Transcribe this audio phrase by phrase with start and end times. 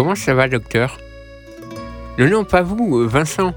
[0.00, 0.96] Comment ça va, docteur?
[2.18, 3.52] Non, non, pas vous, euh, Vincent.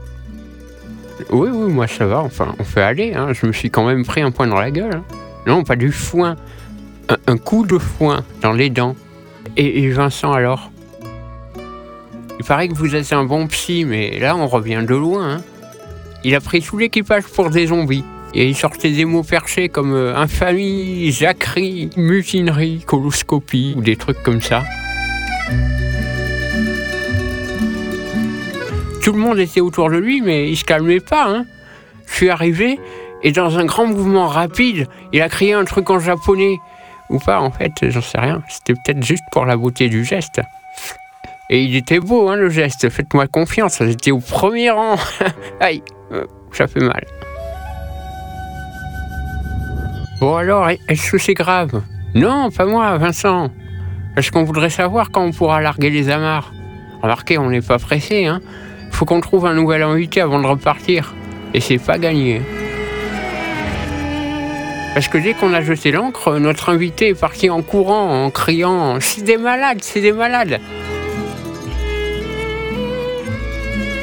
[1.30, 3.30] Oui, oui, moi ça va, enfin, on fait aller, hein.
[3.32, 4.96] je me suis quand même pris un point dans la gueule.
[4.96, 5.04] hein.
[5.48, 6.36] Non, pas du foin,
[7.28, 8.98] un, coup de foin dans les dents.
[9.56, 10.70] Et, et Vincent alors?
[12.38, 15.36] Il paraît que vous êtes un bon psy, mais là on revient de loin.
[15.36, 15.42] hein.
[16.26, 18.04] Il a pris tout l'équipage pour des zombies.
[18.34, 24.22] Et il sortait des mots perchés comme euh, infamie, jacquerie, mutinerie, coloscopie ou des trucs
[24.24, 24.62] comme ça.
[29.04, 31.28] Tout le monde était autour de lui, mais il se calmait pas.
[31.28, 31.46] Hein.
[32.08, 32.80] Je suis arrivé
[33.22, 36.58] et dans un grand mouvement rapide, il a crié un truc en japonais.
[37.10, 38.42] Ou pas, en fait, j'en sais rien.
[38.48, 40.40] C'était peut-être juste pour la beauté du geste.
[41.50, 42.90] Et il était beau, hein, le geste.
[42.90, 44.96] Faites-moi confiance, j'étais au premier rang.
[45.60, 47.06] Aïe, euh, ça fait mal.
[50.22, 51.82] Bon alors, est-ce que c'est grave?
[52.16, 53.52] Non, pas moi, Vincent.
[54.16, 56.54] Parce qu'on voudrait savoir quand on pourra larguer les amarres?
[57.02, 58.40] Remarquez, on n'est pas pressé, hein.
[58.94, 61.14] Faut qu'on trouve un nouvel invité avant de repartir.
[61.54, 62.42] Et c'est pas gagné.
[64.94, 69.00] Parce que dès qu'on a jeté l'encre, notre invité est parti en courant, en criant
[69.00, 70.62] C'est des malades, c'est des malades!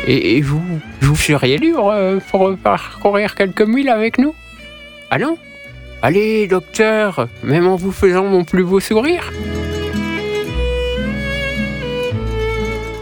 [0.08, 0.62] Et, vous,
[1.00, 4.34] vous seriez libre euh, pour parcourir quelques milles avec nous?
[5.10, 5.38] Ah non?
[6.02, 9.30] Allez, docteur, même en vous faisant mon plus beau sourire.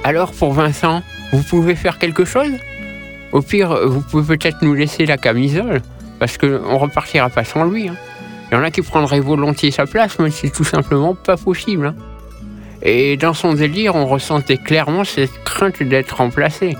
[0.05, 2.53] Alors pour Vincent, vous pouvez faire quelque chose?
[3.33, 5.83] Au pire, vous pouvez peut-être nous laisser la camisole,
[6.19, 7.89] parce qu'on repartira pas sans lui.
[7.89, 7.97] hein.
[8.51, 11.89] Il y en a qui prendraient volontiers sa place, mais c'est tout simplement pas possible.
[11.89, 11.95] hein.
[12.81, 16.77] Et dans son délire, on ressentait clairement cette crainte d'être remplacé.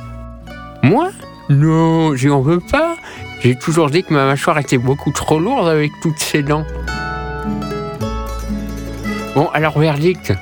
[0.83, 1.11] Moi?
[1.51, 2.95] Non, j'y en veux pas.
[3.43, 6.65] J'ai toujours dit que ma mâchoire était beaucoup trop lourde avec toutes ses dents.
[9.35, 10.33] Bon, alors verdict.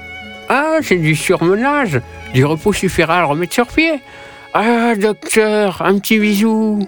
[0.49, 2.01] Ah, c'est du surmenage.
[2.33, 4.01] Du repos suffira à le remettre sur pied.
[4.55, 6.87] Ah, docteur, un petit bisou.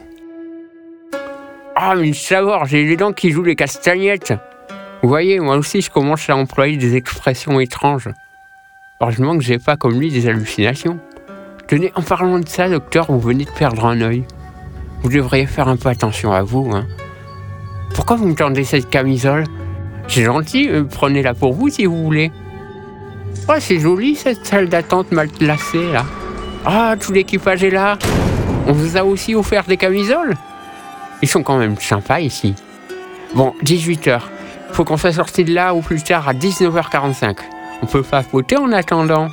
[1.75, 4.32] Ah, mais savoir, j'ai les dents qui jouent les castagnettes.
[5.03, 8.09] Vous voyez, moi aussi, je commence à employer des expressions étranges.
[9.00, 10.99] Heureusement que j'ai pas comme lui des hallucinations.
[11.69, 14.25] Tenez, en parlant de ça, docteur, vous venez de perdre un œil.
[15.03, 16.87] Vous devriez faire un peu attention à vous, hein.
[17.94, 19.44] Pourquoi vous me tendez cette camisole?
[20.09, 22.32] C'est gentil, euh, prenez-la pour vous si vous voulez.
[23.50, 26.04] Oh, c'est joli cette salle d'attente mal placée là.
[26.66, 27.97] Ah, tout l'équipage est là.
[28.66, 30.34] On vous a aussi offert des camisoles
[31.22, 32.54] Ils sont quand même sympas ici.
[33.34, 34.20] Bon, 18h.
[34.72, 37.37] Faut qu'on soit sorti de là au plus tard à 19h45.
[37.81, 39.28] On peut pas voter en attendant.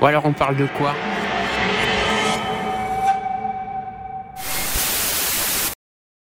[0.00, 0.94] Ou alors on parle de quoi?